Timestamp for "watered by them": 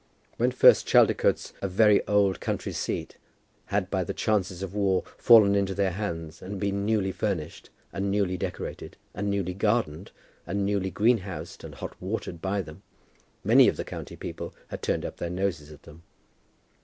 12.01-12.81